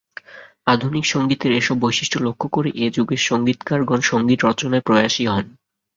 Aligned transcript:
আধুনিক 0.67 1.05
সঙ্গীতের 1.05 1.51
এসব 1.51 1.75
বৈশিষ্ট্য 1.79 2.17
লক্ষ্য 2.19 2.47
করেই 2.51 2.75
এ 2.77 2.95
যুগের 2.95 3.21
সঙ্গীতকারগণ 3.29 3.99
সঙ্গীত 4.03 4.39
রচনায় 4.43 4.85
প্রয়াসী 4.85 5.23
হন। 5.27 5.45